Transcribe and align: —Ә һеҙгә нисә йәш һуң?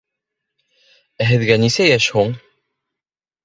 —Ә 1.25 1.29
һеҙгә 1.33 1.59
нисә 1.67 1.87
йәш 1.93 2.11
һуң? 2.19 2.37